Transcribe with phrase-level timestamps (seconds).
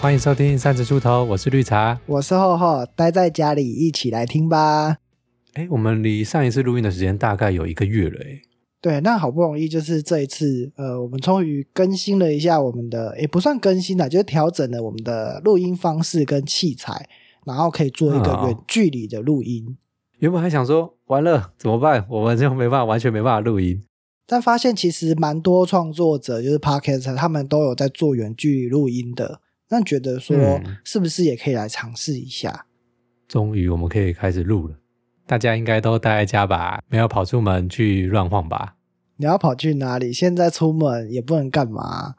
[0.00, 1.98] 欢迎收听三十出头，我是绿茶。
[2.06, 4.98] 我是厚厚，待在家里一起来听吧。
[5.54, 8.40] 哎，我们离上一次录音的时间大概有一个月了，哎，
[8.80, 17.08] 对，那好不容易就是这一次，呃，我们终于更新了一下我们的，也不算更新了，就是调整了我们的录音方式跟器材，
[17.44, 19.76] 然后可以做一个哦远距离的录音。
[20.20, 23.82] 原本还想说完了怎么办，我们就没办法，完全没办法录音。
[24.28, 29.40] 但发现其实蛮多创作者，就是 podcast，他们都有在做远距离录音的。
[29.70, 32.66] 那觉得说嗯，是不是也可以来尝试一下？
[33.26, 34.76] 终于我们可以开始录了，
[35.26, 38.76] 大家应该都待在家吧，没有跑出门去乱晃吧？
[39.16, 40.12] 你要跑去哪里？
[40.12, 42.14] 现在出门也不能干嘛。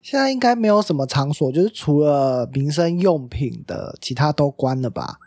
[0.00, 5.18] 现在应该没有什么场所，就是除了民生用品的，其他都关了吧？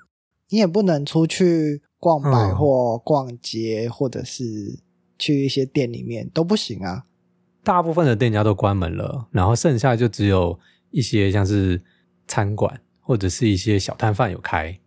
[0.50, 4.80] 你也不能出去逛百货、逛街，或者是
[5.18, 7.06] 去一些店里面都不行啊。
[7.64, 10.60] 大部分的店家都关门了，然后剩下就只有
[10.96, 11.84] 一些像是
[12.26, 14.80] 餐馆或者是一些小摊贩有开。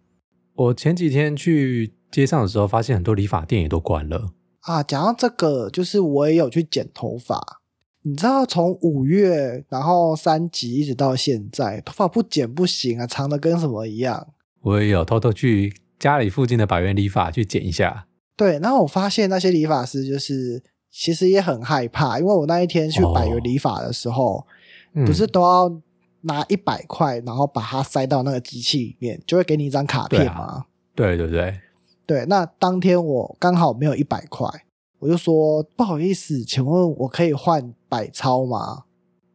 [0.54, 4.32] 我前几天去街上的时候，发现很多理发店也都关了。
[4.60, 7.60] 啊，讲到这个，就是我也有去剪头发。
[8.02, 14.28] 你知道，从五月然后三级一直到现在，头发不剪不行啊，长的跟什么一样。
[14.62, 18.06] 我也有偷偷去家里附近的百元理发去剪一下。
[18.34, 24.46] 对，然后我发现那些理发师就是其实也很害怕，因为我那一天去百元理发的时候，
[24.94, 25.68] 嗯不是都要
[26.22, 30.64] 拿一百块，然后把它塞到那个机器里面，就会给你一张卡片对啊嘛。
[30.94, 31.60] 对对对，
[32.06, 34.48] 对，那当天我刚好没有一百块，
[34.98, 38.84] 我就说不好意思，请问我可以换百钞吗？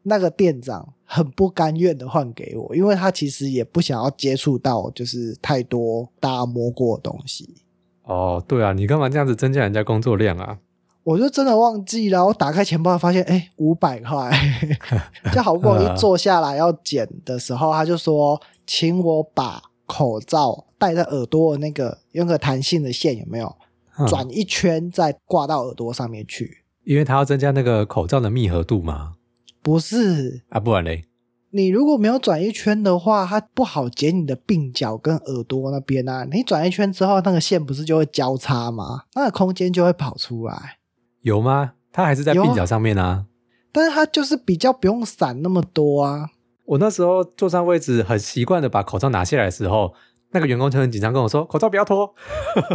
[0.06, 7.56] 那个店长很不甘愿的换给我，因为他其实也不想要接触到就是太多大家摸过的东西。
[8.04, 10.60] 哦，对啊，你干嘛这样子增加人家工作量啊？
[11.04, 14.32] 我就真的忘记了，我打开钱包发现，哎，五百块，
[15.34, 23.54] 就好不容易 坐下来要剪的时候，他就说，请我把口罩戴在耳朵的那个用个弹性的线有没有
[23.98, 26.64] 嗯转一圈再挂到耳朵上面去？
[26.86, 29.14] 因为他要增加那个口罩的密合度嘛。
[29.62, 31.06] 不是，啊，不然嘞？
[31.52, 36.28] 你如果没有转一圈的话，它不好剪你的鬓角跟耳朵那边啊。
[36.32, 39.04] 你转一圈之后，那个线不是就会交叉吗？
[39.14, 40.78] 那个空间就会跑出来。
[41.24, 41.74] 有吗？
[41.92, 43.26] 他还是在鬓角上面啊。
[43.72, 46.30] 但是它就是比较不用散那么多啊。
[46.66, 49.94] 我那时候坐上位置，很习惯的把口罩拿下来的时候，
[50.32, 52.14] 那个员工就很紧张跟我说：“口罩不要脱。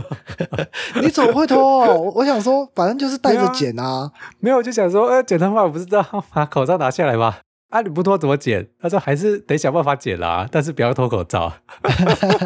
[1.01, 1.59] 你怎么会脱？
[1.87, 4.11] 我我想说，反正就是带着剪啊。”
[4.41, 7.37] 没有，我就想说，呃，剪头发我不知道把口罩拿下来吗？
[7.71, 8.69] 啊，你不脱怎么剪？
[8.81, 11.53] 他说还是得想办法剪啦，但是不要脱口罩。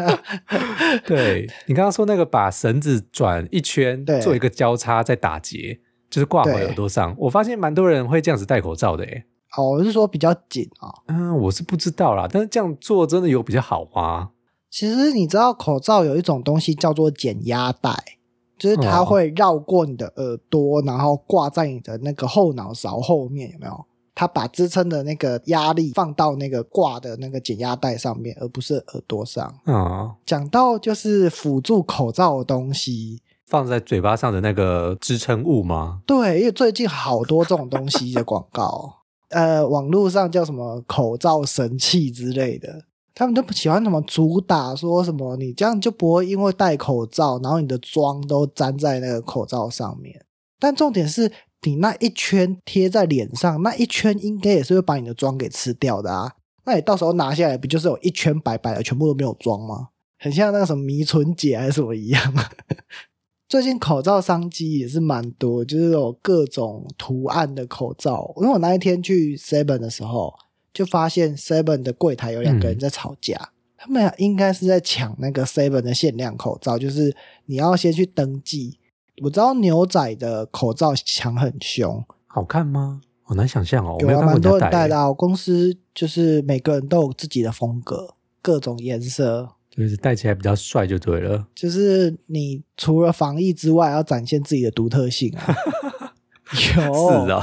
[1.07, 5.79] 对你刚刚说那个把绳子转一圈，做一个交叉再打结，
[6.13, 7.15] 就是挂回对耳朵上。
[7.17, 9.23] 我发现蛮多人会这样子戴口罩的，诶。
[9.57, 14.29] 哦，我是说比较紧啊、嗯，我是不知道啦，但是这样做真的有比较好吗？
[14.69, 17.91] 其实你知道，口罩有一种东西叫做减压带，
[18.59, 23.85] 就是它哦会绕过你的耳朵，然后挂在你的那个后脑勺后面，有没有？
[24.15, 29.51] 它把支撑的那个压力放到那个挂的那个减压带上面，而不是耳朵上。
[29.65, 36.01] 嗯，讲到就是辅助口罩的东西，放在嘴巴上的那个支撑物吗？
[36.05, 50.25] 对，因为最近好多这种东西的广告，呃，网络上叫什么口罩神器之类的，他们都不喜欢什么主打说什么你这样就不会因为戴口罩，然后你的妆都粘在那个口罩上面。
[50.59, 51.31] 但重点是
[51.63, 56.33] 你那一圈贴在脸上，那一圈应该也是会把你的妆给吃掉的啊。
[56.65, 59.89] 那你到时候拿下来，不就是有一圈白白的，全部都没有妆吗？
[60.17, 62.33] 很像那个什么迷唇姐还是什么一样。
[63.53, 68.33] 最近口罩商机也是蛮多，就是有各种图案的口罩。
[68.37, 70.33] 因为我那一天去 Seven 的时候，
[70.73, 77.15] 就发现 Seven 的柜台有两个人在吵架，他们应该是在抢那个 Seven 的限量口罩，就是
[77.45, 78.79] 你要先去登记。
[79.21, 83.01] 我知道牛仔的口罩抢很凶，好看吗？
[83.21, 85.07] 好难想象哦，有蛮多人家戴耶，人戴的、啊。
[85.09, 89.51] 我公司就是每个人都有自己的风格，各种颜色。
[89.75, 91.47] 就是戴起来比较帅就对了。
[91.55, 95.55] 就是你除了防疫之外，要展现自己的独特性啊。
[96.77, 97.41] 有，是啊，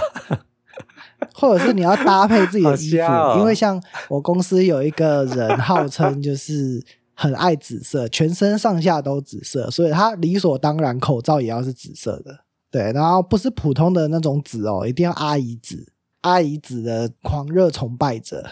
[1.34, 6.80] 或者是你要搭配自己的衣服，哦因为像我公司有一个人号称就是
[7.14, 12.44] 很爱紫色，全身上下都紫色，所以他理所当然口罩也要是紫色的。
[12.70, 18.46] 对，然后不是普通的那种紫哦，一定要阿姨紫，阿姨紫的狂热崇拜者。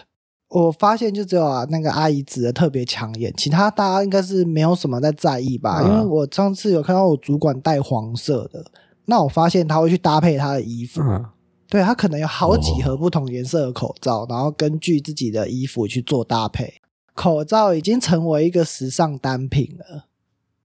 [0.49, 5.83] 我发现就只有啊那个阿姨紫的特别抢眼，其他大家应该是没有什么在在意吧？
[5.83, 8.65] 嗯因为我上次有看到我主管戴黄色的，
[9.05, 11.25] 那我发现他会去搭配他的衣服，嗯，
[11.69, 16.75] 对，他可能有好几盒不同颜色的口罩，然后根据自己的衣服去做搭配。
[17.15, 20.05] 口罩已经成为一个时尚单品了。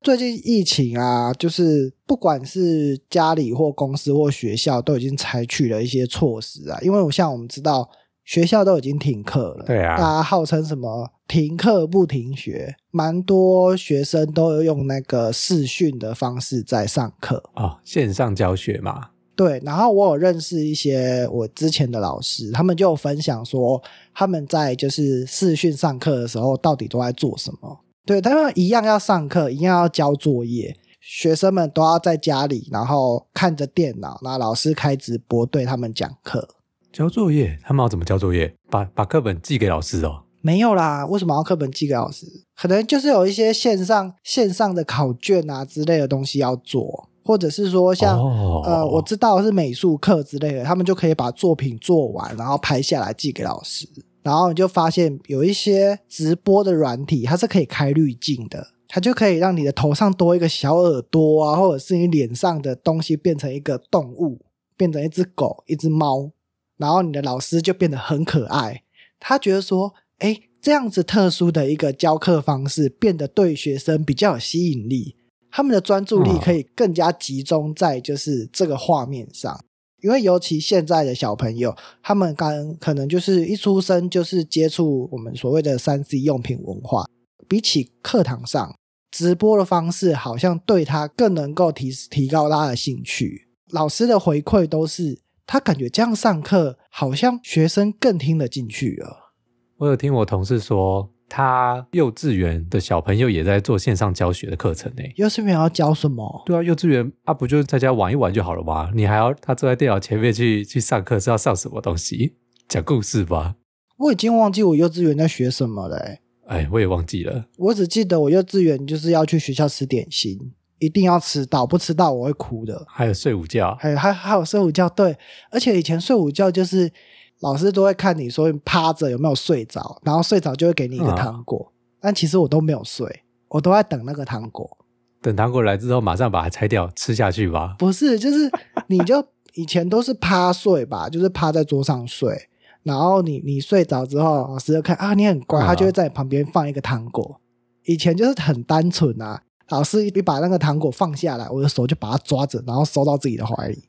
[0.02, 6.78] 最近疫情啊，就是不管是家里或公司或学校，都已经采取了一些措施啊。
[6.82, 7.90] 因为我像我们知道，
[8.24, 17.44] 学校都已经停课了，对啊大家号称什么停课不停学，蛮多学生都用那个视讯的方式在上课。
[17.56, 23.82] 哦，线上教学嘛，对，然后我有认识一些我之前的老师，他们就分享说
[24.14, 27.80] 他们在就是视讯上课的时候到底都在做什么。
[28.06, 36.48] 对，他们一样要上课，一样要交作业，学生们都要在家里，然后看着电脑，然后老师开直播对他们讲课。
[36.94, 38.54] 交作业，他们要怎么交作业？
[38.70, 40.26] 把把课本寄给老师哦。
[40.42, 42.28] 没有啦，为什么要课本寄给老师？
[42.56, 53.90] 可能就是有一些线上线上的考卷啊之类的东西要做，或者是说像、哦呃，我知道是美术课之类的，他们就可以把作品做完，然后拍下来寄给老师。
[54.22, 64.40] 然后你就发现有一些直播的软体，它是可以开滤镜的，它就可以让你的头上多一个小耳朵啊，或者是你脸上的东西变成一个动物，
[64.78, 66.30] 变成一只狗、一只猫，
[66.78, 68.84] 然后你的老师就变得很可爱。
[69.20, 75.16] 他觉得说，哎，这样子特殊的一个教课方式，变得对学生比较有吸引力，
[75.50, 79.64] 他们的专注力嗯可以更加集中在就是这个画面上。
[80.02, 87.06] 因为尤其现在的小朋友，他们刚可能就是一出生就是接触我们所谓的三 C 用品文化，
[87.48, 88.76] 比起课堂上
[89.10, 93.48] 直播的方式，好像对他更能够提提高他的兴趣。
[93.72, 99.34] 老师的回馈都是，他感觉这样上课，好像学生更听得进去了。
[99.78, 105.04] 我有听我同事说，他幼稚园的小朋友也在做线上教学的课程呢。
[105.16, 106.44] 幼稚园要教什么？
[106.46, 108.92] 对啊，幼稚园啊，不就在家玩一玩就好了吗？
[108.94, 112.36] 你还要他坐在电脑前面去去上课，是要上什么东西？
[112.70, 113.56] 讲故事吧？
[113.98, 116.20] 我已经忘记我幼稚园在学什么了、欸。
[116.48, 117.46] 哎，我也忘记了。
[117.58, 122.86] 我只记得我幼稚园就是要去学校吃点心，一定要吃到，不吃到我会哭的。
[122.88, 125.18] 还有睡午觉，还有还还有睡午觉，对，
[125.52, 126.92] 而且以前睡午觉就是
[127.40, 134.78] 老师都会看你说你趴着有没有睡着，然后睡着就会给你一个啊糖果，但其实我都没有睡，我都在等那个糖果。
[135.22, 137.76] 等糖果来之后，马上把它拆掉吃下去吧。
[137.80, 138.52] 不是，就是
[138.88, 142.50] 你就以前都是趴睡吧， 就是趴在桌上睡，
[142.84, 147.40] 然后你你睡着之后，老师就看啊你很乖，啊他就会在你旁边放一个糖果。
[147.86, 153.84] 以前就是很单纯啊，老师一把那个糖果放下来，我的手就把它抓着，然后收到自己的怀里。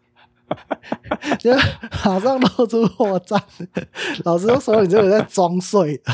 [1.40, 1.50] 就
[2.04, 3.40] 马上露出破绽，
[4.24, 6.04] 老师就说你这个人在装睡的。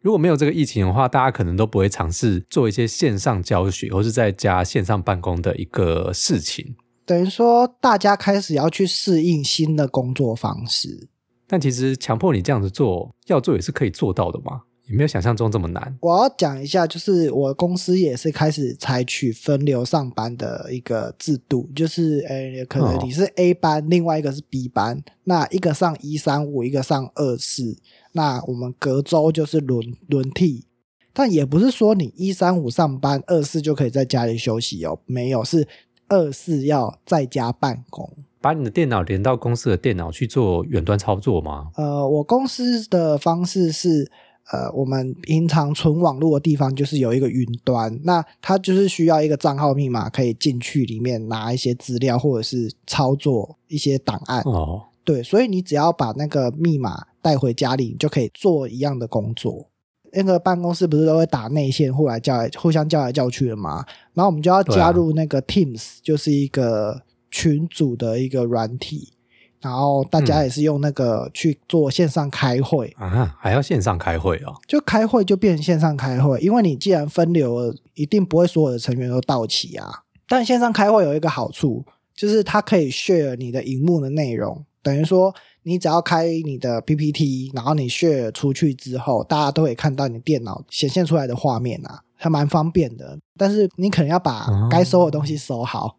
[0.00, 6.76] 如果没有这个疫情的话，大家可能都不会尝试做一些线上教学或是在家线上办公的一个事情。
[7.04, 11.08] 等于说，大家开始要去适应新的工作方式。
[11.48, 15.96] 但其实强迫你这样子做，要做也是可以做到的嘛，也没有想象中这么难。
[16.00, 27.76] 我要讲一下，就是我公司也是开始采取分流上班的一个制度，就是呃，可能哦你是 A 班，另外一个是 B 班，那一个上一三五，一个上二四，
[28.12, 30.64] 那我们隔周就是轮轮替。
[31.12, 35.66] 但也不是说你一三五上班，二四就可以在家里休息哦，没有，是
[36.08, 38.08] 二四要在家办公。
[38.40, 41.72] 把你的电脑连到公司的电脑去做远端操作吗？
[41.74, 44.08] 呃，我公司的方式是，
[44.50, 54.42] 呃，我们平常存网络的地方就是有一个云端，那它就是需要一个账号密码可以进去里面拿一些资料或者是操作一些档案。
[54.46, 59.68] 哦，对，所以你只要把那个密码带回家里，你就可以做一样的工作。
[60.12, 63.84] 那个办公室不是都会打内线，互来叫来，互相叫来叫去的吗？
[64.14, 69.12] 然后我们就要加入那个 Teams，、就是一个群组的一个软体，
[69.60, 74.54] 然后大家嗯也是用那个去做线上开会，啊，还要线上开会哦。
[74.66, 80.04] 就开会就变成线上开会，因为你既然分流了，一定不会所有的成员都到齐啊。
[80.28, 81.84] 但线上开会有一个好处，
[82.14, 93.18] 就是它可以 share 你的荧幕的内容，等于说你只要开你的 PPT，然后你 share 出去之后，大家都可以看到你电脑显现出来的画面啊，还蛮方便的。
[93.36, 95.96] 但是你可能要把哦该收的东西收好。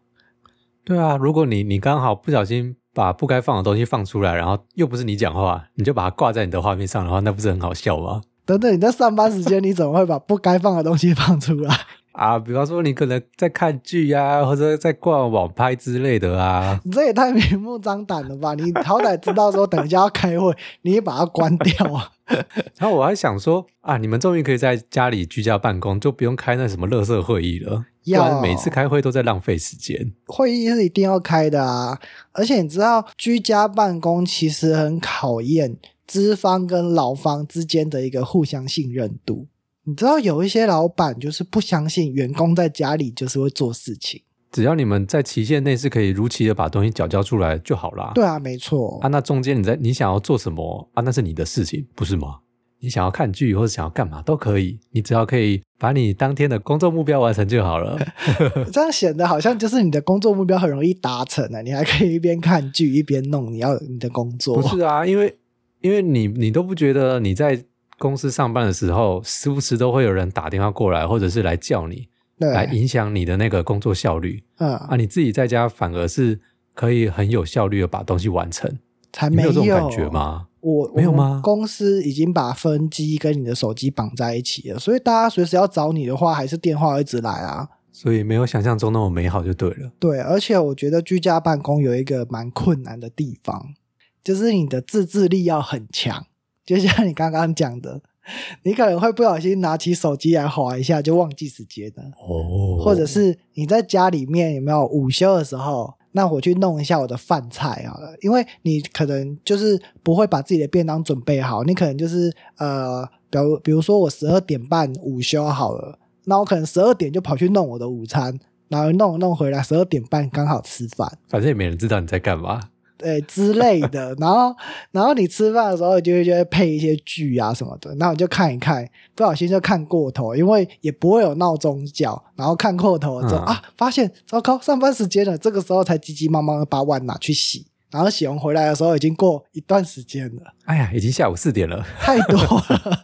[0.84, 8.22] 对啊，如果你你刚好不小心把不该放的东西放出来，然后又不是你讲话，你就把它挂在你的画面上的话，那不是很好笑吗？
[8.44, 11.74] 等等，你在上班时间，你怎么会把不该放的东西放出来？
[12.12, 16.78] 啊，比方说你可能在看剧啊，或者在逛网拍之类的啊。
[16.84, 18.52] 你这也太明目张胆了吧！
[18.54, 22.10] 你好歹知道说等一下要开会，你也把它关掉啊。
[22.76, 27.84] 然后我还想说啊，你们终于可以在家里居家办公，就不用开那什么乐色会议了。
[28.04, 30.12] 不要然每次开会都在浪费时间。
[30.26, 31.98] 会议是一定要开的啊，
[32.32, 35.76] 而且你知道，居家办公其实很考验
[36.06, 39.46] 资方跟劳方之间的一个互相信任度。
[39.84, 44.22] 你知道，有一些老板就是不相信员工在家里就是会做事情。
[44.52, 48.10] 只要你们在期限内是可以如期的把东西缴交出来就好啦。
[48.14, 52.38] 对啊，没错啊，，那中间你在你想要做什么啊，那是你的事情，不是吗？
[52.80, 57.98] 你想要看剧或者想要干嘛都可以，你只要可以把你当天的工作目标完成就好了。
[58.72, 64.60] 这样显得好像就是你的工作目标很容易达成了，你还可以一边看剧一边弄你要你的工作。
[64.60, 65.36] 不是啊，因为
[65.80, 67.62] 因为你你都不觉得你在
[67.98, 72.08] 公司上班的时候，时不时都会有人打电话过来，或者是来叫你，
[72.38, 74.96] 来，影响你的那个工作效率嗯，啊。
[74.96, 76.40] 你自己在家反而是
[76.74, 78.78] 可以很有效率的把东西完成，
[79.12, 80.08] 才你没有这种感觉？
[80.08, 80.46] 吗？
[80.60, 87.68] 我没有吗公司已经把分机跟你的手机绑在一起了，所以大家随时要找你的话，还是电话一直来啊。
[87.92, 89.90] 所以没有想象中那么美好就对了。
[89.98, 93.74] 对，而且我觉得居家办公有一个蛮困难的地方，
[94.22, 96.26] 就是你的自制力要很强。
[96.64, 98.00] 就像你刚刚讲的，
[98.62, 102.04] 你可能会不小心拿起手机来划一下，就忘记时间了。
[102.16, 118.38] 哦或者是你在家里面有没有午休的时候，那我去弄一下我的饭菜好了，因为你可能就是不会把自己的便当准备好，你可能就是呃，比如比如说我十二点半午休好了，那我可能十二点就跑去弄我的午餐，
[118.68, 121.18] 然后弄弄回来十二点半刚好吃饭。
[121.28, 122.60] 反正也没人知道你在干嘛。
[123.00, 124.54] 对之类的，然后
[124.92, 133.46] 然后你吃饭的时候，就会就会配一些剧啊什么的，然后你就看一看，不小心就看过头，因为也不会有闹钟叫，然后看过头了之后、嗯。
[133.46, 143.02] 啊，发现糟糕，上班时间了，这个时候才急急忙忙的把碗拿去洗，然后洗完回来的时候已经过一段时间了，哎呀，已经下午四点了，太多了，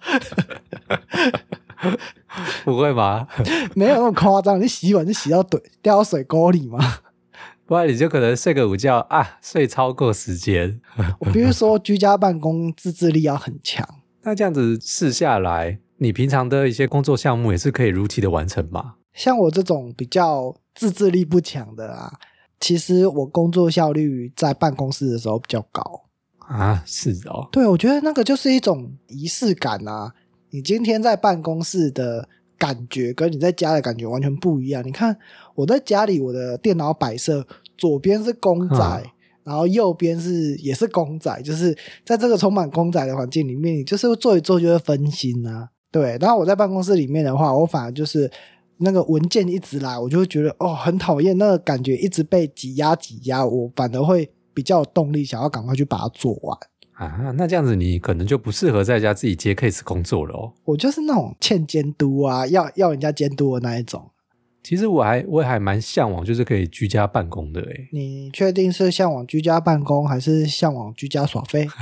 [2.64, 3.26] 不会吧？
[3.74, 6.78] 没有那么夸张，你洗碗就洗到怼掉到水沟里吗？
[7.66, 10.80] 不然你就可能睡个午觉啊，睡超过时间。
[11.18, 13.86] 我比如说，居家办公自制力要很强。
[14.22, 18.94] 那这样子试下来，你平常的一些工作项目也是可以如期的完成吗？
[19.12, 22.12] 像我这种比较自制力不强的啊，
[22.60, 26.04] 其实我工作效率在办公室的时候比较高。
[26.38, 30.12] 啊，是哦，对，我觉得那个就是一种仪式感啊。
[30.50, 34.86] 你今天在办公室的感觉跟你在家的感觉完全不一样。
[34.86, 35.16] 你看
[35.54, 37.46] 我在家里，我的电脑摆设
[37.76, 39.10] 左边是公仔，嗯
[39.44, 41.72] 然后右边是也是公仔，就是
[42.04, 45.68] 在这个充满公仔的环境里面，你就是做一做就会分心啊。
[45.92, 48.28] 对，然后我在办公室里面的话，我反而就是
[48.78, 56.58] 那个文件一直来，我就会觉得哦很讨厌，那个感觉一直被挤压挤压，我反而会比较有动力，想要赶快去把它做完。
[56.96, 60.52] 啊，那这样子你可能就不适合在家自己接 case 工作了哦。
[60.64, 64.10] 我就是那种欠监督啊，要要人家监督的那一种。
[64.62, 67.88] 其实我还我也还蛮向往，就是可以居家办公的诶。
[67.92, 71.68] 你确定是向往居家办公，还是向往居家耍飞？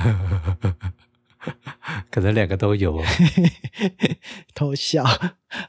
[2.11, 3.03] 可能两个都有哦。
[4.53, 5.03] 偷笑。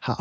[0.00, 0.18] 好，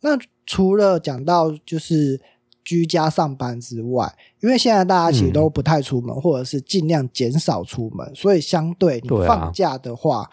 [0.00, 2.20] 那除了讲到就是
[2.68, 10.28] 居家上班之外，因为现在大家其实都不太出门，或者是尽量减少出门，所以相对你放假的话，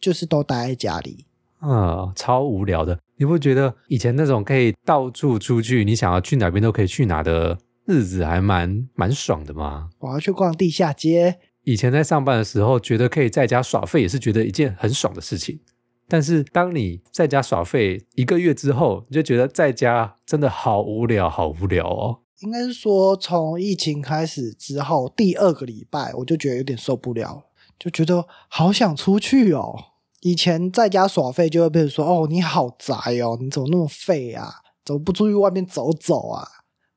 [0.00, 1.26] 就是都待在家里。
[1.60, 2.98] 嗯，超无聊的。
[3.18, 9.90] 你不觉得以前那种可以到处出去，你想要去哪边都可以去哪的日子，还蛮蛮爽的吗？
[9.98, 15.60] 我要去逛地下街，以前在上班的时候，觉得可以在家耍废，也是觉得一件很爽的事情。
[16.06, 22.20] 但是当你在家耍废一个月之后，你就觉得在家真的好无聊，好无聊哦。
[22.40, 27.42] 应该是说从疫情开始之后，第二个礼拜我就觉得有点受不了了，
[27.78, 29.74] 就觉得好想出去哦。
[30.20, 34.50] 以前在家耍废就会被人说：“哦，你好宅哦，你怎么那么废啊？
[34.84, 36.46] 怎么不出去外面走走啊？”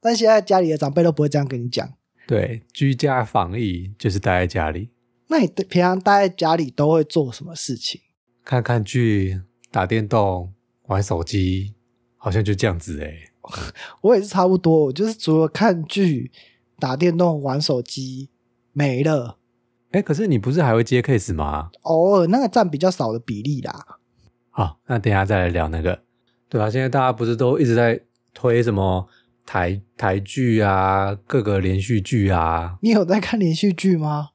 [0.02, 1.88] 但现在家里的长辈都不会这样跟你讲。
[2.28, 4.90] 对，居家防疫就是待在家里
[5.28, 8.00] 那你平常待在家里都会做什么事情？
[8.48, 11.74] 看看剧、打电动、玩手机，
[12.16, 13.30] 好像就这样子诶。
[14.00, 16.32] 我也是差不多，我就是除了看剧、
[16.80, 18.30] 打电动、玩手机
[18.72, 19.38] 没了，
[19.92, 21.72] 哎，可是你不是还会接 case 吗？
[21.82, 23.86] 偶尔那个占比较少的比例啦。
[24.50, 26.04] 好，那等一下再来聊那个。
[26.48, 28.00] 对啊，现在大家不是都一直在
[28.34, 29.10] 推什么
[29.46, 34.30] 台台剧啊，各个连续剧啊你有在看连续剧吗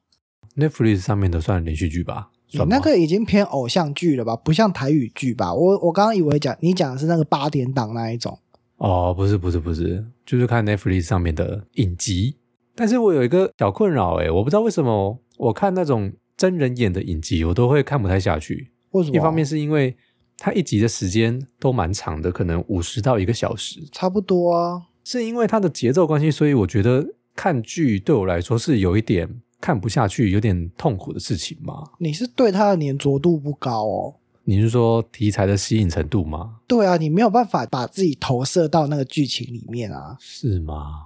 [0.55, 2.29] ？，Netflix 上面的算连续剧吧？
[2.53, 4.35] 你那个已经偏偶像剧了吧？
[4.35, 5.53] 不像台语剧吧？
[5.53, 8.37] 我我刚刚以为讲你讲的是那个八点档那一种。
[8.77, 12.35] 哦，不是不是不是，就是看 Netflix 上面的影集。
[12.75, 18.71] 但是我有一个小困扰，诶，我不知道为什么我看那种真人演的影集，我都会看不太下去。
[18.91, 19.15] 为什么？
[19.15, 19.95] 一方面是因为
[20.37, 23.79] 它一集的时间都蛮长的，可能五十到一个小时。
[23.91, 24.81] 差不多啊。
[25.03, 27.05] 是因为它的节奏关系，所以我觉得
[27.35, 31.85] 看剧对我来说是有一点看不下去、有点痛苦的事情吗？
[31.97, 34.15] 你是对它的粘着度不高哦。
[34.43, 36.55] 你是说题材的吸引程度吗？
[36.67, 40.17] 对啊，你没有办法把自己投射到那个剧情里面啊。
[40.19, 41.05] 是吗？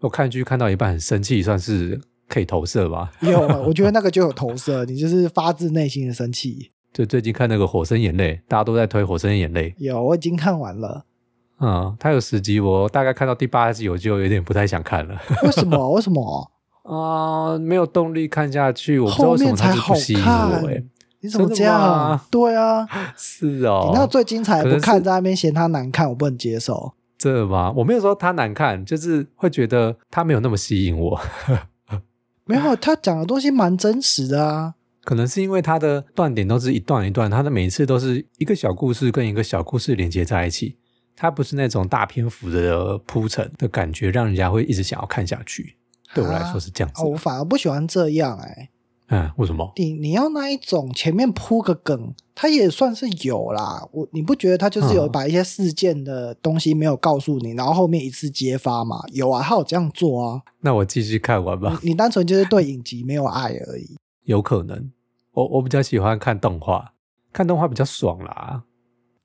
[0.00, 3.10] 我看剧看到一半很生气，算是可以投射吧？
[3.22, 6.70] 有，我觉得那个就有投射， 你就是发自内心的生气。
[6.92, 9.70] 就最近看那个《火神眼泪》，大家都在推《火神眼泪》。
[9.78, 11.06] 有，我已经看完了。
[11.58, 15.18] 嗯，它有十集，我大概看到第八集，我就有点不太想看了。
[15.42, 15.90] 为什么？
[15.92, 16.50] 为什么？
[16.84, 18.98] 啊，没有动力看下去。
[18.98, 20.84] 我不知道后为什么面才好它就不吸引我、看欸。。
[21.20, 22.24] 你怎么这样吗？
[22.30, 22.86] 对啊，
[23.16, 26.92] 是哦，你那最精彩不看，在那边嫌它难看，我不能接受。
[27.16, 27.72] 真的吗？
[27.76, 31.20] 我没有说它难看，就是会觉得它没有那么吸引我。
[32.44, 34.74] 没有，他讲的东西蛮真实的啊。
[35.02, 40.76] 可能是因为他的断点都是一段一段，他的每一次都是一个小故事跟一个小故事连接在一起，
[41.16, 45.76] 它不是那种大篇幅的铺陈的感觉，让人家会一直想要看下去。
[46.14, 47.10] 对我来说是这样子哦，。
[47.10, 48.70] 我反而不喜欢这样哎、
[49.08, 49.72] 嗯，为什么？
[49.76, 53.86] 你你要那一种前面铺个梗，它也算是有啦。
[53.92, 59.02] 我你不觉得它就是有嗯把一些事件的东西没有告诉你，然后后面一次揭发嘛？
[59.12, 60.42] 有啊，他有这样做啊。
[60.60, 61.78] 那我继续看完吧。
[61.82, 63.96] 你你单纯就是对影集没有爱而已。
[64.24, 64.90] 有可能，
[65.32, 66.94] 我我比较喜欢看动画，
[67.32, 68.62] 看动画比较爽啦。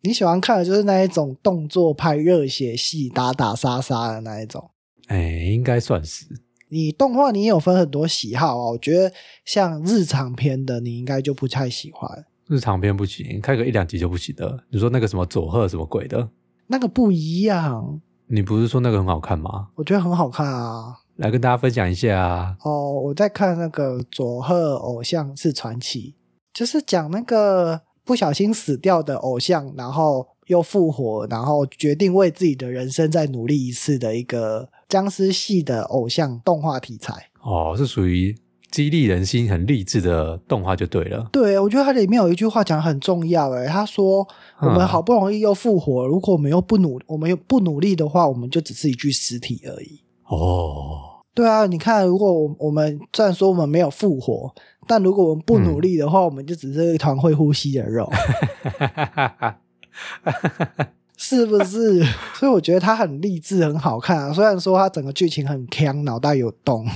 [0.01, 4.69] 你喜欢看的就是那一种动作派热血戏、打打杀杀的那一种。
[5.08, 6.25] 哎，应该算是。
[6.69, 9.11] 你动画你也有分很多喜好啊，我觉得
[9.43, 14.63] 像日常片的你应该就不太喜欢，日常片不行，看个一两集就不行的。
[14.69, 16.29] 你说那个什么佐贺什么鬼的，
[16.67, 19.69] 那个不一样，你不是说那个很好看吗？
[19.75, 20.95] 我觉得很好看啊。
[21.17, 22.55] 来跟大家分享一下啊。
[22.63, 26.15] 哦，我在看那个佐贺偶像是传奇，
[26.53, 37.29] 就是讲那个不小心死掉的偶像，然后又复活，然后决定为自己的人生再努力一次的一个僵尸系的偶像动画题材。
[37.41, 38.36] 哦，是属于
[38.69, 41.29] 激励人心、很励志的动画就对了。
[41.31, 44.27] 对，我觉得它里面有一句话讲得很重要，诶，他说
[44.59, 50.01] 我们嗯好不容易又复活，如果我们又不努，我们又不努力的话，我们就只是一具尸体而已。
[50.25, 54.53] 哦，对啊，你看，如果我我们虽然说我们没有复活，
[54.85, 58.07] 但如果我们不努力的话，我们就只是一团会呼吸的肉，
[61.22, 62.01] 是不是？
[62.34, 64.32] 所以我觉得它很励志，很好看啊。
[64.32, 66.88] 虽然说它整个剧情很坑，脑袋有洞。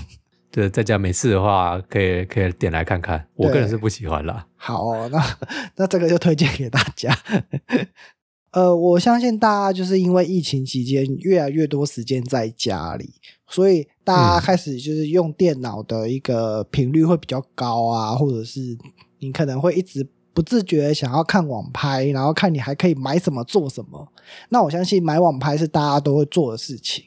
[0.49, 3.27] 对在家没事的话，可以可以点来看看。
[3.35, 4.47] 我个人是不喜欢啦。
[4.55, 5.21] 好、哦，那
[5.75, 7.13] 那这个就推荐给大家。
[8.53, 13.15] 呃，我相信大家就是因为疫情期间越来越多时间在家里，
[13.47, 18.77] 所以大家嗯开始就是用电脑的一个频率会比较高啊，或者是
[19.19, 24.11] 你可能会一直不自觉地想要看网拍，然后看你还可以买什么做什么。
[24.49, 27.05] 那我相信买网拍是大家都会做的事情。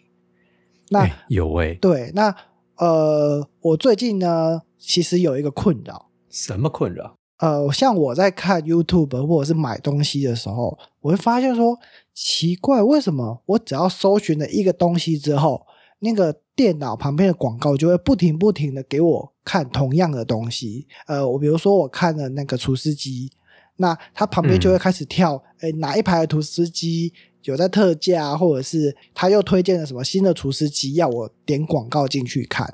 [0.90, 2.34] 那、哎有哎、对，那
[2.76, 6.10] 呃，我最近呢，其实有一个困扰。
[6.30, 7.16] 什么困扰？
[7.38, 11.78] 呃，像我在看 YouTube 或者是买东西的时候，我会发现说，
[12.14, 15.66] 奇怪，为什么我只要搜寻了一个东西之后，
[16.00, 20.86] 那个电脑旁边的广告就会不停不停的给我看同样的东西？
[21.06, 23.30] 呃，我比如说我看了那个厨师机，
[23.76, 27.12] 那它旁边就会开始跳，哎、哪一排的厨师机
[27.44, 32.72] 有在特价，或者是他又推荐了什么新的厨师机，要我点广告进去看。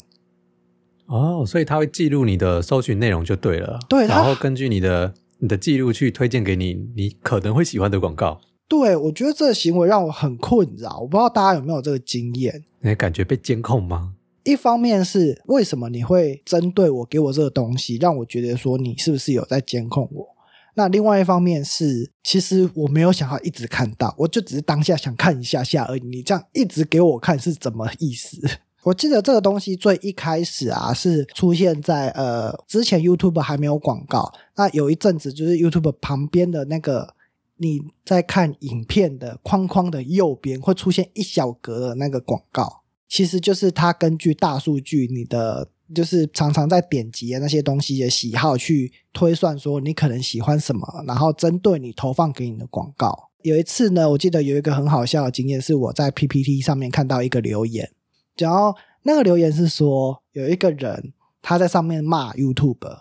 [1.07, 3.79] 哦，所以它会记录你的搜寻内容就对了。
[3.89, 8.41] 对然后根据你的你的记录去推荐给你你可能会喜欢的广告。
[8.73, 12.65] 对，我觉得这个行为让我很困扰，我不知道大家有没有这个经验。
[12.81, 14.15] 你感觉被监控吗？
[14.45, 20.27] 一方面是为什么你会针对我给我这个东西，让我觉得说你是不是有在监控我？
[20.75, 26.01] 那另外一方面是，其实我没有想要一直看到，我就只是当下想看一下下而已。
[26.01, 28.41] 你这样一直给我看是怎么意思？
[28.85, 37.15] 我记得这个东西最一开始啊，是出现在呃之前 YouTube 还没有广告，那有一阵子就是 YouTube 旁边的那个
[37.57, 53.29] 你在看影片的框框的右边会出现一小格的那个广告，其实就是它根据大数据你的就是常常在点击的那些东西的喜好去推算说你可能喜欢什么，然后针对你投放给你的广告。
[53.43, 57.91] 有一次呢，我记得有一个很好笑的经验，是我在 PPT 上面看到一个留言，
[58.37, 61.12] 然后那个留言是说有一个人
[61.43, 62.99] 他在上面骂 YouTube，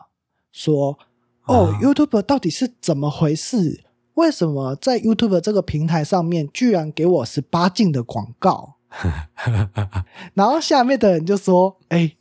[0.51, 0.97] 说
[1.45, 3.85] 哦、啊 YouTube 到底是怎么回事？
[4.15, 8.75] 为什么在 YouTube 这个平台上面居然给我十八禁的广告？
[10.33, 12.15] 然后下面的人就说：“哎、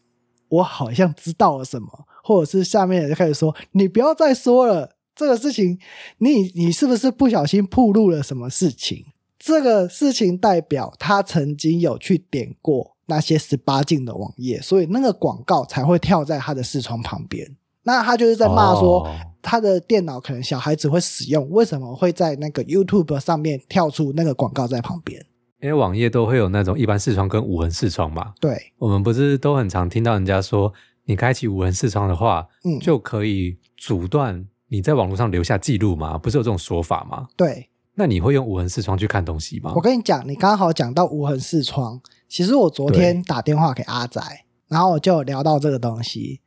[0.48, 5.78] 我好像知道了什么。”或者是下面的人就开始说：“你不要再说了，这个事情，
[6.18, 9.06] 你你是不是不小心暴露了什么事情？
[9.38, 17.56] 这个事情代表他曾经有去点过那些十八禁的网页，所以那个广告才会跳在他的视窗旁边。
[17.82, 19.10] 那他就是在骂说，哦
[19.42, 25.24] 他的电脑可能小孩子会使用，为什么会在那个 YouTube 上面跳出那个广告在旁边？
[25.62, 30.72] 因为网页都会有那种一般视窗跟无痕视窗嘛，对，我们不是都很常听到人家说，
[31.04, 36.16] 你开启无痕视窗的话，嗯就可以阻断你在网络上留下记录吗？
[36.16, 37.28] 不是有这种说法吗？
[37.36, 39.80] 对，那你会用无痕视窗去看东西吗我？
[39.82, 44.22] 跟你讲，你刚好讲到无痕视窗，其实我昨天打电话给阿仔，
[44.68, 46.40] 然后我就聊到这个东西。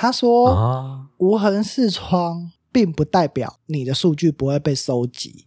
[0.00, 5.44] 他说，啊，无痕视窗并不代表你的数据不会被收集，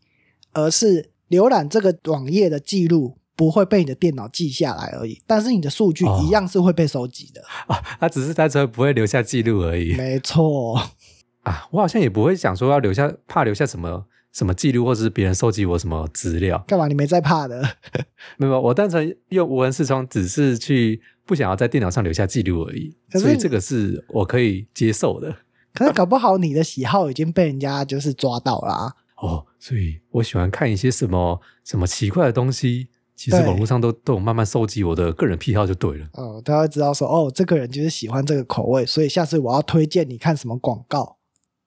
[0.52, 5.22] 而是浏览这个网页的记录不会被你的电脑记下来而已。
[5.26, 7.82] 但是你的数据哦一样是会被收集的啊。
[7.98, 10.78] 他只是单纯不会留下记录而已没错，
[11.44, 11.70] 啊。
[11.72, 16.64] 我好像也不会想说要留下，怕留下什么什么记录，或者是别人收集我什么资料。
[16.68, 17.62] 干嘛你没在怕的？
[18.38, 22.96] 没有，我单纯用无痕视窗，只是去不想要在电脑上留下记录而已。
[23.12, 25.36] 所以这个是我可以接受的。
[25.74, 36.08] 可是搞不好你的喜好已经被人家就是抓到啦、 哦，所以我喜欢看一些什么什么奇怪的东西，其实对网络上都都有慢慢收集我的个人癖好就对了。
[36.14, 41.18] 哦，大家知道说，哦，这个人就是喜欢这个口味，所以下次我要推荐你看什么广告。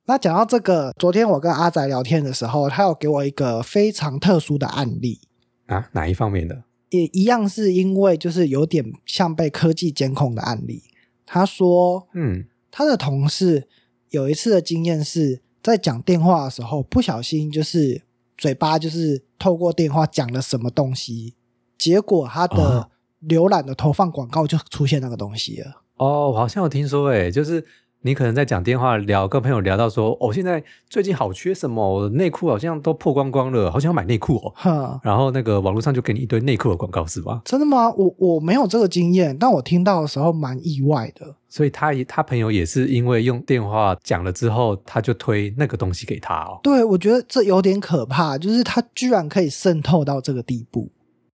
[0.06, 5.20] 那讲到这个，昨天我跟阿仔聊天的时候，他有给我一个非常特殊的案例，
[5.66, 6.64] 啊，哪一方面的？
[6.90, 10.82] 也一样是因为就是有点像被科技监控的案例。
[11.24, 13.66] 他说，嗯，他的同事
[14.10, 18.02] 有一次的经验是在讲电话的时候，不小心就是
[18.36, 21.34] 嘴巴就是透过电话讲了什么东西，
[21.78, 22.88] 结果他的啊
[23.26, 25.82] 浏览的投放广告就出现那个东西了。
[25.96, 27.64] 哦，我好像有听说，诶，就是
[28.06, 34.52] 你可能在讲电话聊，跟朋友聊到说，哦，现在最近好缺什么，我的内裤好像都破光光了，好想要买内裤哦。
[34.56, 37.40] 哼，然后那个网络上就给你一堆内裤的广告，是吧？
[37.46, 37.90] 真的吗？
[37.92, 41.34] 我我没有这个经验，但我听到的时候蛮意外的。
[41.48, 46.60] 所以他也他朋友也是因为用电话讲了之后，他就推那个东西给他哦。
[46.62, 50.90] 对，我觉得这有点可怕，就是他居然可以渗透到这个地步，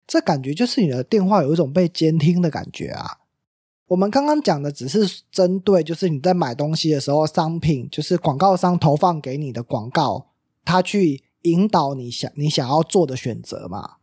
[0.05, 3.17] 这感觉就是你的电话有一种被监听的感觉啊。
[3.89, 10.27] 我们刚刚讲的只是针对，就是你在买东西的时候，商品就是广告商投放给你的广告，
[10.63, 13.93] 它去引导你想你想要做的选择嘛。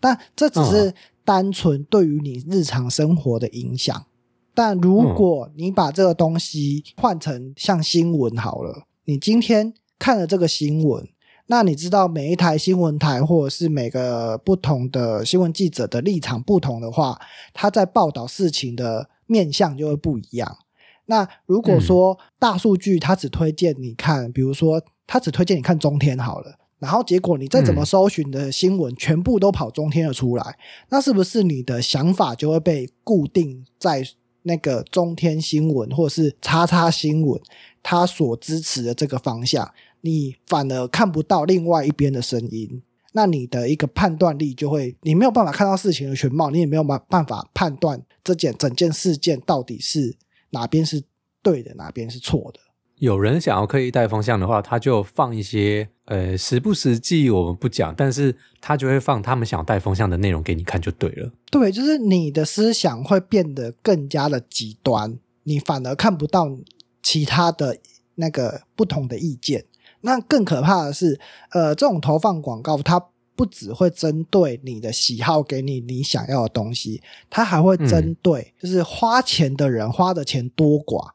[0.00, 0.92] 但这只是
[1.24, 4.04] 单纯对于你日常生活的影响。
[4.52, 11.06] 但如果你把这个东西换成像新闻好了，你今天看了这个新闻，
[11.46, 17.20] 那你知道每一台新闻台或者是每个不同的新闻记者的立场不同的话，
[17.54, 20.58] 他在报道事情的面向就会不一样。
[21.06, 34.06] 那如果说大数据它只推荐你看，比如说它只推荐你看中天好了，然后结果你再怎么嗯搜寻的新闻全部都跑中天了出来，那是不是你的想法就会被固定在
[34.42, 37.40] 那个中天新闻或者是叉叉新闻
[37.82, 39.72] 它所支持的这个方向？
[40.02, 50.16] 你反而看不到另外一边的声音，那你的一个判断力就会，你没有办法看到事情的全貌，你也没有办办法判断这件整件事件到底是
[50.50, 51.02] 哪边是
[51.42, 52.60] 对的，哪边是错的。
[52.96, 61.32] 有人想要刻意带风向的话，他就放一些呃实不实际我们不讲，但是他就会放他们想要带风向的内容给你看就对了。
[61.50, 66.56] 对，就是你的思想会变得更加的极端，你反而看不到
[67.02, 67.78] 其他的
[68.16, 69.64] 那个不同的意见。
[70.02, 73.00] 那更可怕的是，呃，这种投放广告，它
[73.36, 81.10] 不只会针对你的喜好，给你你想要的东西，它还会针对就是花钱的人花的钱多寡。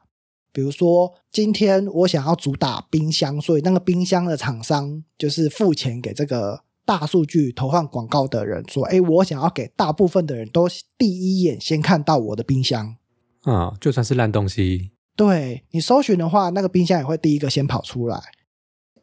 [0.52, 12.96] 比如说，今天我想要主打冰箱，所以那个冰箱的厂商就是付钱给这个大数据投放广告的人，说：“哎，我想要给大部分的人都第一眼先看到我的冰箱。
[13.42, 18.20] 啊、就算是烂东西，对你搜寻的话，那个冰箱也会第一个先跑出来。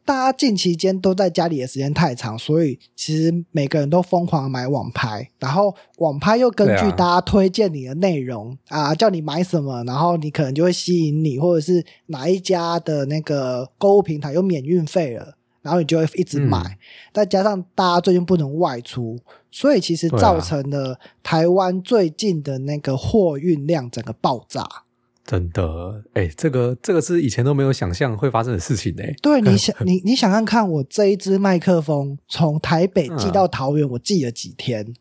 [0.04, 16.60] 大家近期间都在家里的时间太长，所以其实每个人都疯狂地买网拍，然后网拍又根据大家推荐你的内容啊叫你买什么，然后你可能就会吸引你，或者是哪一家的那个购物平台又免运费了，然后你就会一直买。
[16.60, 16.78] 嗯
[17.14, 19.16] 再加上大家最近不能外出，
[19.50, 24.83] 所以其实造成了台湾最近的那个货运量整个爆炸。
[25.26, 29.14] 真的，哎，这个这个是以前都没有想象会发生的事情哎。
[29.22, 34.94] 对，你 想你你想看看，我这一支麦克风从台北寄嗯到桃园，我寄了几天？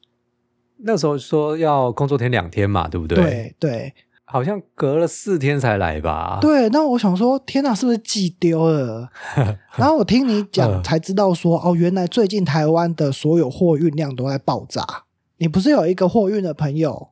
[0.86, 3.16] 那时候说要工作天两天嘛，对不对？
[3.18, 3.94] 对对，
[4.26, 6.40] 好像隔了四天才来吧？
[6.42, 9.10] 对，那我想说，天哪，是不是寄丢了？
[9.76, 14.86] 然后我听你讲嗯才知道说，哦，原来最近台湾的所有货运量都在爆炸。
[15.38, 17.10] 你不是有一个货运的朋友？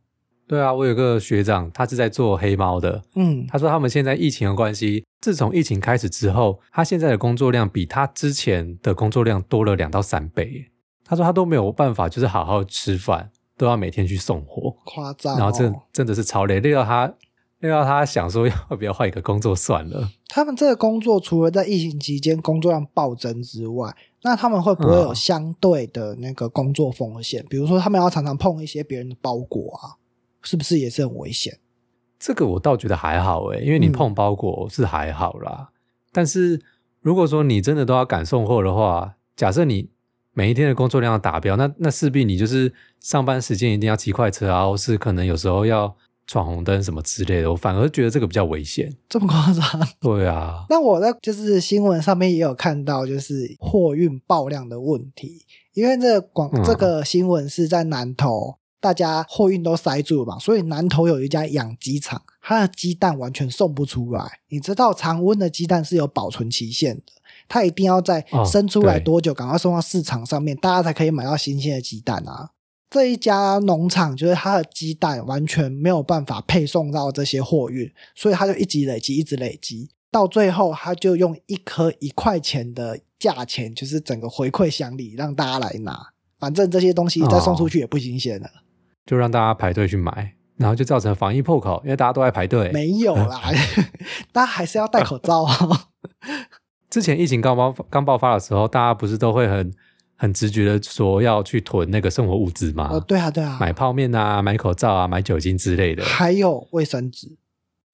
[0.51, 3.01] 对啊，我有个学长，他是在做黑猫的。
[3.15, 10.65] 嗯，他说他们现在疫情的关系，自从疫情开始之后，他现在的工作量比他之前的工作量多了两到三倍耶。
[11.05, 15.37] 他说他都没有办法，就是好好吃饭，都要每天去送货，夸张、哦。
[15.39, 17.13] 然后真真的是超累，累到他
[17.59, 20.09] 累到他想说要不要换一个工作算了。
[20.27, 27.45] 他们这个工作除了在疫情期间工作量暴增之外，那他们会不会有嗯相对的那个工作风险？
[27.49, 29.95] 比如说，他们要常常碰一些别人的包裹啊，
[30.43, 31.57] 是不是也是很危险？
[32.19, 35.69] 这个我倒觉得还好诶，因为你嗯碰包裹是还好啦。
[36.11, 36.61] 但是
[37.01, 39.89] 如果说你真的都要赶送货的话，假设你
[40.33, 45.95] 每一天的工作量要达标，那那势必你就是上班时间一定要骑快车啊，或是可能有时候要
[46.27, 47.49] 闯红灯什么之类的。
[47.49, 48.93] 我反而觉得这个比较危险。
[49.09, 49.63] 这么夸张？
[49.99, 64.39] 对啊， 那我在就是新闻上面也有看到，就是货运爆量的问题，因为这个广、嗯这个新闻是在南投，大家货运都塞住了嘛，所以南投有一家养鸡场，它的鸡蛋完全送不出来。
[64.49, 67.03] 你知道常温的鸡蛋是有保存期限的，
[67.47, 72.49] 它一定要在哦生出来多久，赶快送到市场上面，大家才可以买到新鲜的鸡蛋啊。
[72.89, 86.11] 这一家农场就是它的鸡蛋完全没有办法配送到这些货运，所以它就一直累积，一直累积，到最后它就用一颗一块钱的价钱，就是整个回馈乡里，让大家来拿。
[86.37, 88.49] 反正这些东西再送出去也不新鲜了，
[89.11, 92.71] 就让大家排队去买，然后就造成防疫破口，因为大家都在排队。
[92.71, 93.41] 没有啦，
[94.31, 95.79] 大家还是要戴口罩哦。
[96.89, 99.69] 之前疫情刚爆刚爆发的时候，大家不是都会很
[100.15, 102.87] 很直觉的说要去囤那个生活物资吗？
[102.89, 106.05] 哦，对啊，对啊，买泡面啊，买口罩啊，买酒精之类的。
[106.05, 107.37] 还有卫生纸。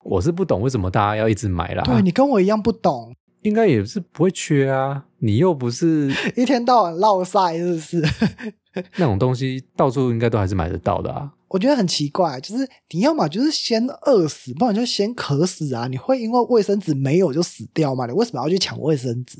[0.04, 1.82] 我是不懂为什么大家要一直买啦。
[1.82, 3.12] 对你跟我一样不懂，
[3.48, 5.06] 应该也是不会缺啊。
[5.18, 8.02] 你又不是 一天到晚落晒，是不是？
[8.96, 11.32] 那种东西，到处应该都还是买得到的啊。
[11.48, 15.88] 我觉得很奇怪，就是你要么就是先饿死，不然就先渴死啊！
[15.88, 18.06] 你会因为卫生纸没有就死掉吗？
[18.06, 19.38] 你为什么要去抢卫生纸？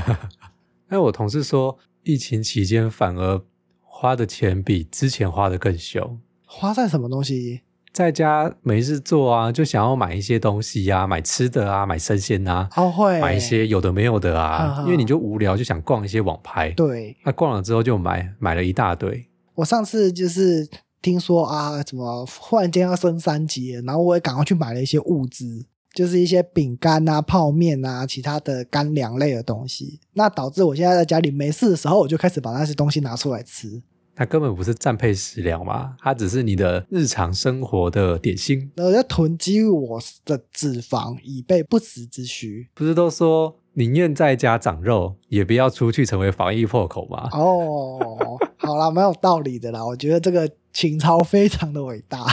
[0.88, 3.42] 那我同事说，疫情期间反而
[3.82, 6.18] 花的钱比之前花的更凶。
[6.46, 7.60] 花在什么东西？
[7.92, 16.70] 在家没事做啊，就想要买一些东西呀、买吃的啊，买生鲜啊，哦，会买一些有的没有的哈啊哈，因为你就无聊，就想逛一些网拍。
[16.70, 17.16] 对。
[17.24, 19.26] 那逛了之后就买，买了一大堆。
[19.56, 20.68] 我上次就是
[21.02, 29.98] 听说啊，怎么忽然间要升三级，然后我也赶快去买了一些物资，就是一些饼干啊、泡面啊、其他的干粮类的东西。
[30.12, 33.82] 那导致我现在在家里没事的时候，我就开始把那些东西拿出来吃，
[34.20, 38.70] 它根本不是战配食粮嘛，它只是你的日常生活的点心。
[38.76, 42.68] 然后在囤积我的脂肪，以备不时之需。
[42.74, 47.28] 不是都说宁愿在家长肉，也不要出去成为防疫破口吗？
[47.32, 49.82] 哦，好啦，蛮有道理的啦。
[49.82, 52.26] 我觉得这个情操非常的伟大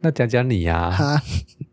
[0.00, 1.22] 那讲讲你呀、哈。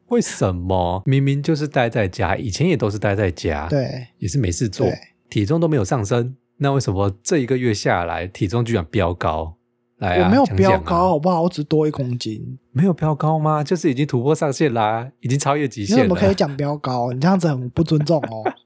[0.07, 4.97] 为什么明明就是待在家，以前也都是待在家，，对，也是没事做对，
[5.29, 9.57] 体重都没有上升，那为什么这一个月下来体重居然飙高？
[9.97, 11.43] 来啊，我没有飙高，好不好？
[11.43, 12.59] 我只多一公斤。
[12.71, 13.63] 没有飙高吗？
[13.63, 17.13] 就是已经突破上限啦，已经超越极限了，怎么可以讲飙高？
[17.13, 18.43] 你这样子很不尊重哦。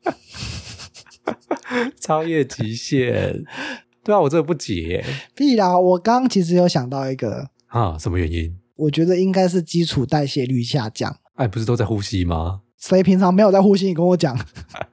[2.02, 3.44] 超越极限。
[4.04, 5.78] 对啊，我这个不解必 啦！
[5.78, 8.58] 我刚刚其实有想到一个，啊，什么原因？
[8.76, 11.16] 我觉得应该是基础代谢率下降。
[11.36, 12.62] 哎，不是都在呼吸吗？
[12.80, 13.88] 谁平常没有在呼吸？
[13.88, 14.38] 你跟我讲，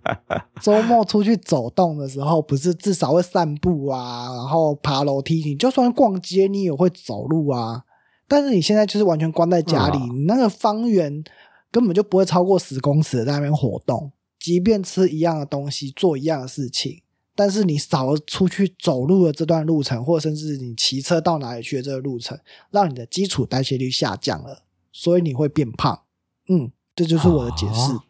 [0.60, 5.36] 周末出去走动的时候，不是至少会散步啊，然后爬楼梯。
[5.36, 7.84] 你就算逛街，你也会走路啊。
[8.26, 11.22] 但是你现在就是完全关在家里，嗯你那个方圆
[11.70, 14.10] 根本就不会超过十公尺的在那边活动。
[14.40, 17.02] 即便吃一样的东西，做一样的事情，
[17.36, 22.36] 但是你少了出去走路的这段路程，或者甚至你骑车到哪里去的这个路程，
[22.70, 26.00] 让你的基础代谢率下降了，所以你会变胖。
[26.48, 27.92] 嗯，这就是我的解释。
[27.92, 28.02] 哦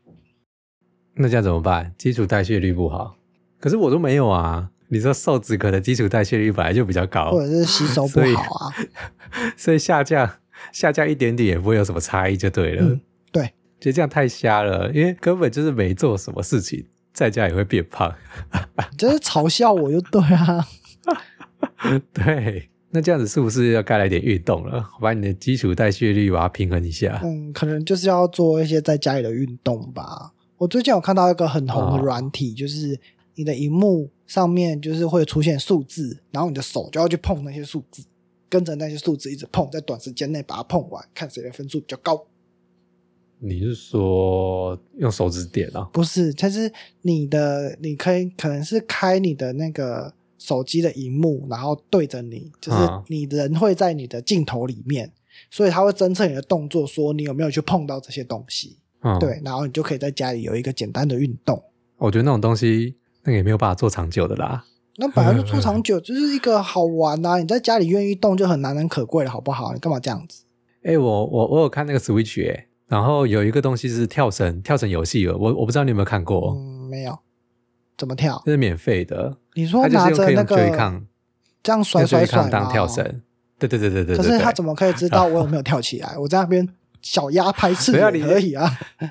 [1.18, 1.94] 那这样怎么办？
[1.96, 3.16] 基础代谢率不好，
[3.58, 4.70] 可是我都没有啊。
[4.88, 8.74] 你说瘦子可能基础代谢率本来就比较高或，者是吸收不好啊。
[9.56, 10.30] 所以下降
[10.72, 12.82] 下降一点点也不会有什么差异就对了。
[12.82, 13.00] 嗯，
[13.32, 13.44] 对，
[13.80, 18.14] 觉得这样太瞎了，因为根本就是没做什么事情，在家也会变胖。
[18.90, 20.66] 你这是嘲笑我就对啊。
[22.12, 24.88] 对，那这样子是不是要该来点运动了？
[25.00, 27.20] 把你的基础代谢率把它平衡一下。
[27.22, 30.32] 嗯，可能就是要做一些在家里的运动吧。
[30.56, 32.98] 我最近有看到一个很红的哦软体，就是
[33.34, 38.04] 你的荧幕上面就是会出现数字，然后你的手就要去碰那些数字。
[38.48, 42.26] 跟着那些数字一直碰，在短时间内把它碰完，看谁的分数比较高。
[43.40, 45.90] 你是说用手指点啊？
[45.92, 46.72] 不是，它是
[47.02, 55.12] 你的，你可以可能是开你的那个手机的荧幕，然后对着你，就是嗯你人会在你的镜头里面，
[55.50, 58.78] 所以它会侦测你的动作，说你有没有去碰到这些东西。
[59.02, 61.62] 嗯，，对，然后你就可以在家里有一个简单的运动。
[61.98, 64.64] 我觉得那种东西那个也没有办法做长久的啦。
[64.96, 67.38] 那本来就做长久， 就是一个好玩啊！
[67.38, 69.74] 你在家里愿意动就很难能可贵了，好不好？
[69.74, 70.44] 你干嘛这样子？
[70.82, 77.18] 哎、我我我有看那个 Switch 哎、然后有一个东西是跳绳跳绳游戏，我我不知道你有没有看过，嗯，没有。
[77.96, 78.42] 怎么跳？
[78.44, 80.56] 这是免费的，你说拿着那个
[81.62, 83.22] 这样甩甩甩当跳绳。
[83.58, 86.14] 对对对对对可是他怎么可以知道我有没有跳起来？
[86.20, 86.68] 我在那边
[87.00, 88.70] 小鸭拍翅没有你也可以啊。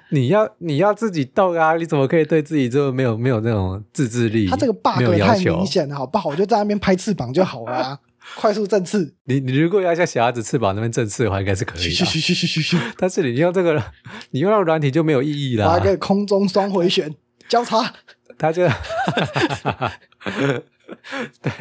[0.09, 1.75] 你要你要自己动啊！
[1.75, 4.47] 你怎么可以对自己就没有没有那种自制力？
[4.47, 5.65] 他这个 bug 太明。
[5.65, 6.29] 显了，好不好？
[6.29, 7.99] 我就在那边拍翅膀就好了啊，
[8.37, 11.89] 快速振翅，你你如果要像小鸭子翅膀那边振翅的话，应该是可以的。
[11.89, 13.81] 咻咻咻咻咻咻咻，但是你用这个，
[14.29, 15.79] 你用那个软体就没有意义啦我还。
[15.79, 17.11] 可以空中双回旋
[17.49, 17.93] 交叉。
[18.37, 18.67] 他就
[21.41, 21.51] 对，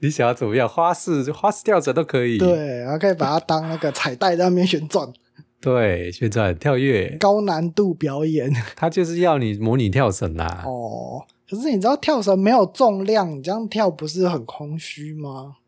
[0.00, 0.68] 你想要怎么样？
[0.68, 2.38] 花式花式跳绳都可以。
[2.38, 5.12] 对，然后可以把它当那个彩带在那边旋转，
[5.60, 10.64] 对，旋转跳跃，高难度表演他就是要你模拟跳绳啦。
[10.66, 11.24] 哦。
[11.48, 15.58] 可是你知道跳绳没有重量，你这样跳不是很空虚吗？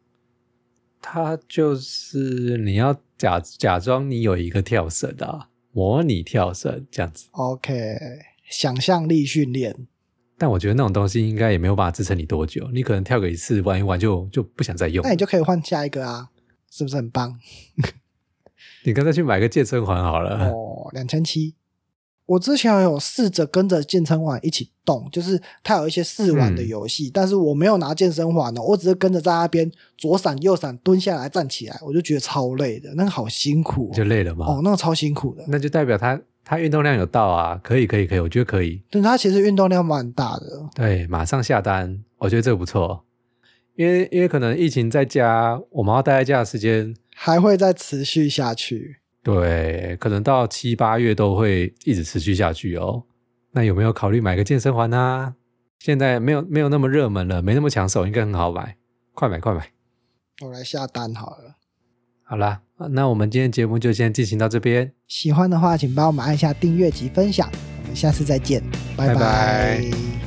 [1.00, 7.28] 他就是你要假假装你有一个跳绳啊，模拟跳绳这样子。
[7.30, 7.96] OK，
[8.50, 9.86] 想象力训练。
[10.38, 15.10] 但我觉得那种东西应该也没有办法支撑你多久，你可能跳个一次玩一玩就就不想再用那。
[15.10, 16.28] 你就可以换下一个啊，
[16.70, 17.38] 是不是很棒？
[18.84, 20.50] 你刚才去买个健身环好了。
[20.50, 21.54] 哦，两千七。
[22.26, 34.44] 我之前有试着跟着健身环一起动，就是它有一些试玩的游戏，但是我没有拿健身环哦，我只是跟着在那边左闪右闪蹲下来站起来，我就觉得超累的，那个好辛苦就累了嘛。
[34.44, 35.42] 哦，那个超辛苦的。
[35.48, 38.82] 那就代表他他运动量有到啊，可以可以可以，我觉得可以。
[38.90, 43.04] 但他其实运动量蛮大的，对，马上下单，我觉得这个不错。
[43.74, 48.96] 因为因为可能疫情在家，我们要待在家的时间，还会再持续下去。
[49.22, 53.04] 对，可能到七八月都会一直持续下去哦。
[53.50, 55.34] 那有没有考虑买个健身环啊？
[55.78, 58.78] 现在没有没有那么热门了，没那么抢手，应该很好买，
[59.12, 59.70] 快买快买。
[60.40, 61.56] 我来下单好了。
[62.24, 62.62] 好啦，
[62.92, 67.50] 那我们今天节目就先进行到这边，喜欢的话，请帮我们按下订阅及分享。
[67.82, 68.62] 我们下次再见，
[68.96, 69.14] 拜拜。
[69.14, 70.17] 拜拜